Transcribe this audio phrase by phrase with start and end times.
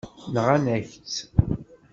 [0.33, 1.15] Nɣan-ak-tt.